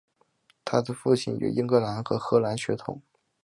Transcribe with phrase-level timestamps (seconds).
[0.65, 3.03] 她的父亲有英格兰和荷兰血统。